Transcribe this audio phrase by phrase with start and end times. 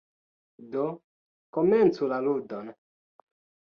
[0.77, 0.85] Do,
[1.59, 2.77] komencu la ludon!